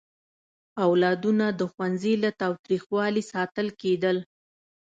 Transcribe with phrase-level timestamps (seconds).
[0.85, 4.17] اولادونه د ښوونځي له تاوتریخوالي ساتل کېدل.